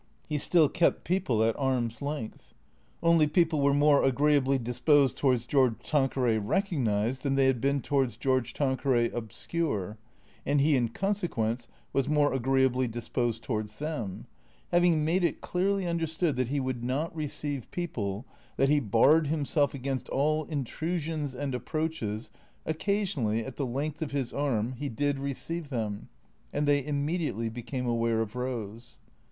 [0.27, 2.55] He still kept people at arm's length.
[3.03, 7.83] Only people were more agreeably dis posed towards George Tanqueray recognized than they had been
[7.83, 9.99] towards George Tanqueray obscure,
[10.43, 14.25] and he in consequence was more agreeably disposed towards them.
[14.71, 18.25] Having made it clearly understood that he would not receive people,
[18.57, 22.31] that he barred him self against all intrusions and approaches,
[22.65, 26.09] occasionally, at the length of his arm, he did receive them.
[26.51, 28.97] And they immediately became aware of Eose.